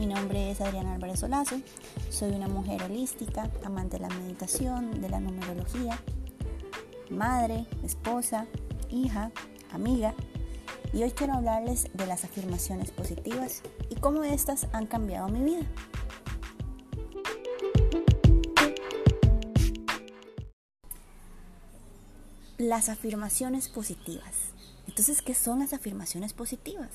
[0.00, 1.60] mi nombre es Adriana Álvarez Solazo,
[2.08, 6.00] soy una mujer holística, amante de la meditación, de la numerología,
[7.10, 8.46] madre, esposa,
[8.88, 9.30] hija,
[9.70, 10.14] amiga,
[10.94, 13.60] y hoy quiero hablarles de las afirmaciones positivas
[13.90, 15.66] y cómo estas han cambiado mi vida.
[22.56, 24.54] Las afirmaciones positivas.
[24.88, 26.88] Entonces, ¿qué son las afirmaciones positivas?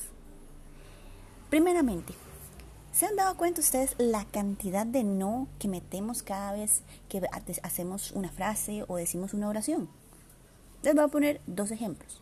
[1.52, 2.16] Primeramente,
[2.96, 7.22] ¿se han dado cuenta ustedes la cantidad de no que metemos cada vez que
[7.62, 9.90] hacemos una frase o decimos una oración?
[10.82, 12.22] Les voy a poner dos ejemplos.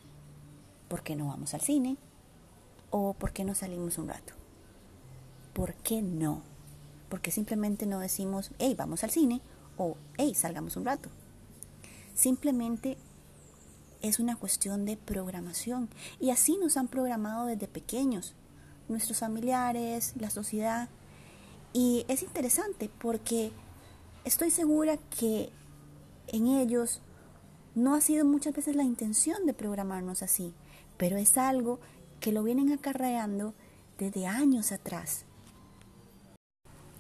[0.88, 1.98] ¿Por qué no vamos al cine?
[2.90, 4.34] ¿O por qué no salimos un rato?
[5.54, 6.42] ¿Por qué no?
[7.08, 9.42] Porque simplemente no decimos, hey, vamos al cine
[9.78, 11.10] o hey, salgamos un rato.
[12.16, 12.98] Simplemente
[14.02, 15.88] es una cuestión de programación
[16.20, 18.34] y así nos han programado desde pequeños
[18.88, 20.90] nuestros familiares, la sociedad.
[21.74, 23.52] Y es interesante porque
[24.26, 25.50] estoy segura que
[26.28, 27.02] en ellos
[27.76, 30.54] no ha sido muchas veces la intención de programarnos así,
[30.98, 31.80] pero es algo
[32.20, 33.54] que lo vienen acarreando
[33.98, 35.26] desde años atrás.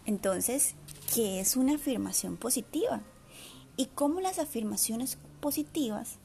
[0.06, 0.76] Entonces,
[1.14, 3.02] ¿qué es una afirmación positiva?
[3.78, 6.17] ¿Y cómo las afirmaciones positivas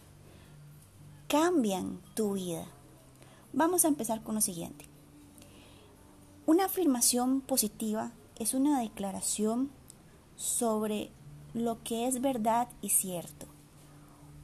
[1.29, 2.67] cambian tu vida?
[3.53, 4.88] Vamos a empezar con lo siguiente.
[6.49, 9.69] Una afirmación positiva es una declaración
[10.35, 11.11] sobre
[11.53, 13.45] lo que es verdad y cierto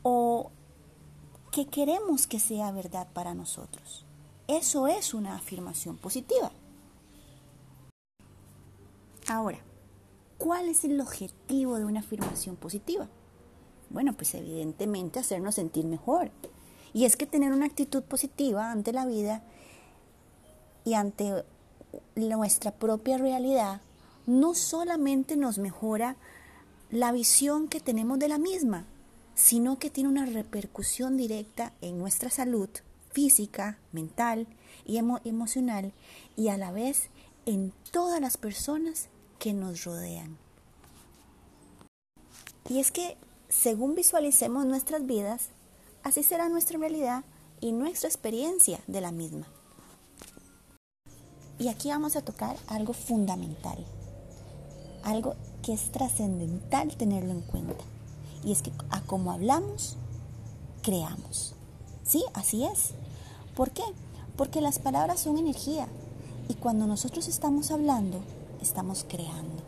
[0.03, 0.51] o
[1.51, 4.05] que queremos que sea verdad para nosotros.
[4.49, 6.53] Eso es una afirmación positiva.
[9.27, 9.61] Ahora,
[10.37, 13.09] ¿cuál es el objetivo de una afirmación positiva?
[13.89, 16.31] Bueno, pues evidentemente hacernos sentir mejor.
[16.93, 19.43] Y es que tener una actitud positiva ante la vida
[20.85, 21.47] y ante
[22.17, 23.81] nuestra propia realidad
[24.27, 26.17] no solamente nos mejora
[26.91, 28.87] la visión que tenemos de la misma,
[29.35, 32.69] sino que tiene una repercusión directa en nuestra salud
[33.11, 34.47] física, mental
[34.85, 35.93] y emocional
[36.37, 37.09] y a la vez
[37.47, 39.09] en todas las personas
[39.39, 40.37] que nos rodean.
[42.69, 43.17] Y es que
[43.49, 45.49] según visualicemos nuestras vidas,
[46.03, 47.25] así será nuestra realidad
[47.61, 49.47] y nuestra experiencia de la misma.
[51.59, 53.79] Y aquí vamos a tocar algo fundamental,
[55.05, 57.85] algo que es trascendental tenerlo en cuenta.
[58.45, 59.97] Y es que a como hablamos,
[60.83, 61.55] creamos.
[62.05, 62.25] ¿Sí?
[62.35, 62.91] Así es.
[63.55, 63.83] ¿Por qué?
[64.37, 65.87] Porque las palabras son energía.
[66.49, 68.21] Y cuando nosotros estamos hablando,
[68.61, 69.63] estamos creando.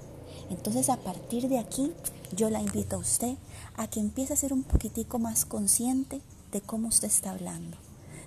[0.51, 1.93] Entonces a partir de aquí,
[2.35, 3.37] yo la invito a usted
[3.77, 6.21] a que empiece a ser un poquitico más consciente
[6.53, 7.77] de cómo usted está hablando,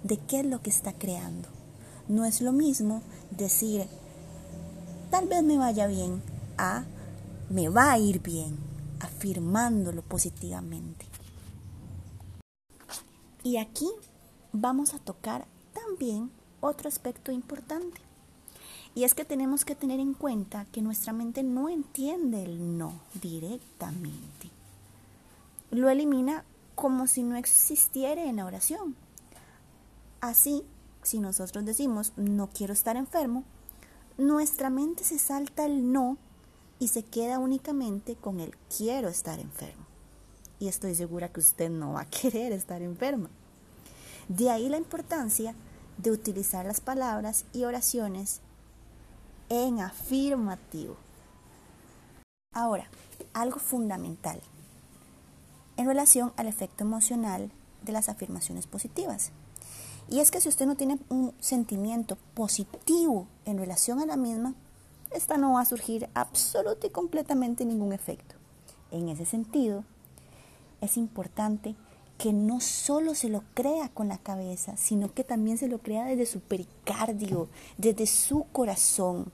[0.04, 1.59] de qué es lo que está creando.
[2.10, 3.86] No es lo mismo decir,
[5.12, 6.24] tal vez me vaya bien,
[6.58, 6.84] a
[7.52, 8.58] me va a ir bien,
[9.00, 11.06] afirmándolo positivamente.
[13.44, 13.88] Y aquí
[14.52, 16.32] vamos a tocar también
[16.62, 18.02] otro aspecto importante.
[18.96, 23.00] Y es que tenemos que tener en cuenta que nuestra mente no entiende el no
[23.22, 24.50] directamente.
[25.70, 26.44] Lo elimina
[26.74, 28.96] como si no existiera en la oración.
[30.22, 30.64] Así
[31.04, 33.44] si nosotros decimos no quiero estar enfermo,
[34.18, 36.18] nuestra mente se salta el no
[36.80, 39.86] y se queda únicamente con el quiero estar enfermo.
[40.60, 43.30] Y estoy segura que usted no va a querer estar enferma.
[44.28, 45.56] De ahí la importancia
[45.98, 48.42] de utilizar las palabras y oraciones
[49.50, 50.96] en afirmativo.
[52.54, 52.90] Ahora,
[53.34, 54.42] algo fundamental
[55.78, 57.52] en relación al efecto emocional
[57.84, 59.32] de las afirmaciones positivas.
[60.10, 64.56] Y es que si usted no tiene un sentimiento positivo en relación a la misma,
[65.12, 68.36] esta no va a surgir absolutamente y completamente ningún efecto.
[68.92, 69.84] En ese sentido,
[70.82, 71.76] es importante
[72.18, 76.06] que no solo se lo crea con la cabeza, sino que también se lo crea
[76.06, 77.48] desde su pericardio,
[77.78, 79.32] desde su corazón.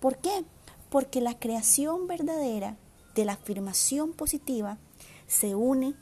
[0.00, 0.44] ¿Por qué?
[0.90, 2.76] Porque la creación verdadera
[3.14, 4.78] de la afirmación positiva
[5.26, 5.94] se une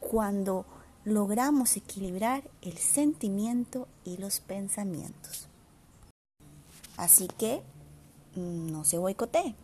[0.00, 0.66] cuando
[1.08, 5.48] logramos equilibrar el sentimiento y los pensamientos.
[6.96, 7.62] Así que
[8.36, 9.54] mm, no se boicotee.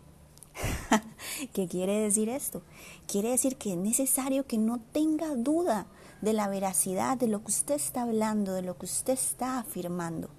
[1.53, 2.63] ¿Qué quiere decir esto?
[3.07, 5.87] Quiere decir que es necesario que no tenga duda
[6.21, 10.31] de la veracidad de lo que usted está hablando, de lo que usted está afirmando.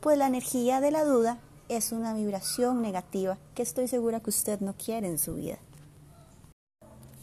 [0.00, 1.38] Pues la energía de la duda
[1.68, 5.58] es una vibración negativa que estoy segura que usted no quiere en su vida.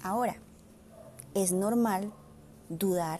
[0.03, 0.37] Ahora,
[1.33, 2.13] es normal
[2.69, 3.19] dudar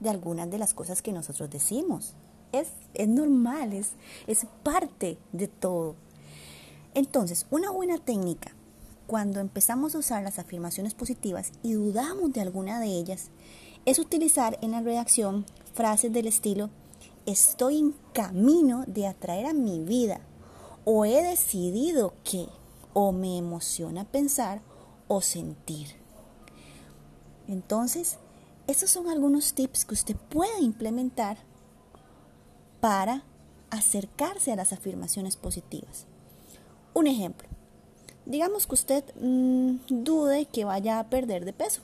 [0.00, 2.14] de algunas de las cosas que nosotros decimos.
[2.52, 3.92] Es, es normal, es,
[4.26, 5.96] es parte de todo.
[6.94, 8.52] Entonces, una buena técnica
[9.06, 13.30] cuando empezamos a usar las afirmaciones positivas y dudamos de alguna de ellas
[13.84, 15.44] es utilizar en la redacción
[15.74, 16.70] frases del estilo
[17.26, 20.20] estoy en camino de atraer a mi vida
[20.84, 22.46] o he decidido que
[22.94, 24.62] o me emociona pensar
[25.08, 25.88] o sentir.
[27.48, 28.18] Entonces,
[28.66, 31.38] esos son algunos tips que usted puede implementar
[32.80, 33.22] para
[33.70, 36.06] acercarse a las afirmaciones positivas.
[36.94, 37.48] Un ejemplo,
[38.24, 41.80] digamos que usted mm, dude que vaya a perder de peso.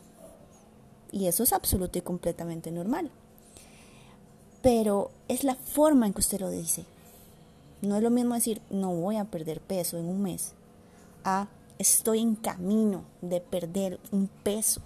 [1.10, 3.10] Y eso es absoluto y completamente normal.
[4.62, 6.84] Pero es la forma en que usted lo dice.
[7.82, 10.54] No es lo mismo decir no voy a perder peso en un mes
[11.24, 14.80] a estoy en camino de perder un peso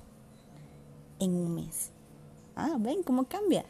[1.18, 1.90] en un mes.
[2.54, 3.64] Ah, ven cómo cambia.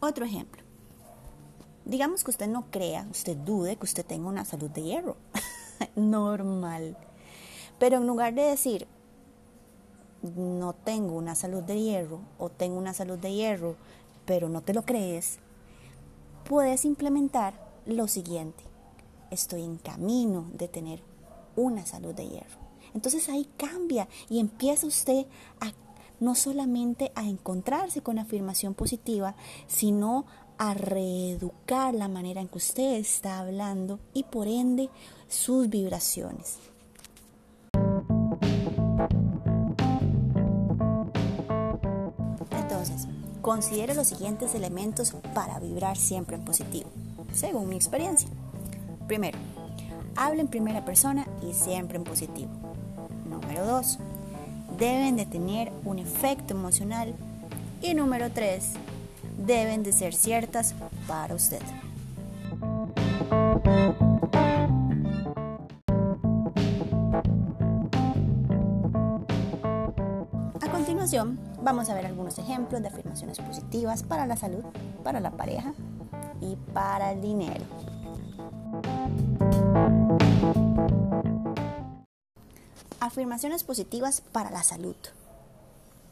[0.00, 0.62] Otro ejemplo.
[1.84, 5.16] Digamos que usted no crea, usted dude que usted tenga una salud de hierro.
[5.96, 6.96] Normal.
[7.78, 8.86] Pero en lugar de decir,
[10.22, 13.76] no tengo una salud de hierro o tengo una salud de hierro,
[14.24, 15.38] pero no te lo crees,
[16.48, 17.54] puedes implementar
[17.86, 18.64] lo siguiente.
[19.30, 21.02] Estoy en camino de tener
[21.54, 22.65] una salud de hierro.
[22.96, 25.26] Entonces ahí cambia y empieza usted
[25.60, 25.70] a
[26.18, 30.24] no solamente a encontrarse con afirmación positiva, sino
[30.56, 34.88] a reeducar la manera en que usted está hablando y por ende
[35.28, 36.56] sus vibraciones.
[42.50, 43.08] Entonces,
[43.42, 46.88] considere los siguientes elementos para vibrar siempre en positivo,
[47.34, 48.30] según mi experiencia.
[49.06, 49.36] Primero,
[50.16, 52.65] hable en primera persona y siempre en positivo.
[53.56, 53.98] Número 2,
[54.78, 57.14] deben de tener un efecto emocional.
[57.80, 58.72] Y número 3,
[59.46, 60.74] deben de ser ciertas
[61.08, 61.62] para usted.
[70.60, 74.64] A continuación, vamos a ver algunos ejemplos de afirmaciones positivas para la salud,
[75.02, 75.72] para la pareja
[76.42, 77.64] y para el dinero.
[83.16, 84.94] Afirmaciones positivas para la salud.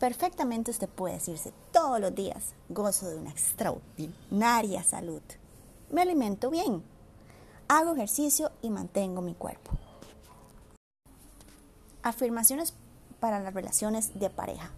[0.00, 5.20] Perfectamente usted puede decirse todos los días, gozo de una extraordinaria salud.
[5.90, 6.82] Me alimento bien,
[7.68, 9.72] hago ejercicio y mantengo mi cuerpo.
[12.02, 12.72] Afirmaciones
[13.20, 14.70] para las relaciones de pareja.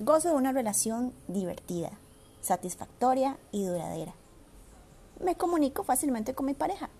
[0.00, 1.92] Gozo de una relación divertida,
[2.40, 4.14] satisfactoria y duradera.
[5.24, 6.90] Me comunico fácilmente con mi pareja.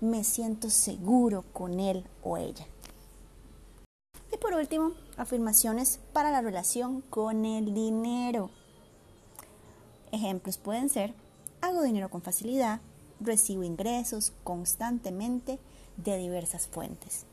[0.00, 2.68] Me siento seguro con él o ella.
[4.42, 8.50] Por último, afirmaciones para la relación con el dinero.
[10.10, 11.14] Ejemplos pueden ser,
[11.60, 12.80] hago dinero con facilidad,
[13.20, 15.60] recibo ingresos constantemente
[15.96, 17.24] de diversas fuentes.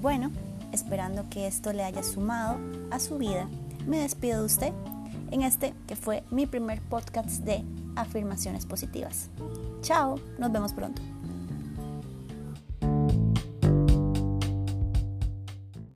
[0.00, 0.32] Bueno,
[0.72, 2.58] esperando que esto le haya sumado
[2.90, 3.48] a su vida,
[3.86, 4.72] me despido de usted
[5.32, 7.64] en este que fue mi primer podcast de
[7.96, 9.30] afirmaciones positivas.
[9.80, 11.02] Chao, nos vemos pronto.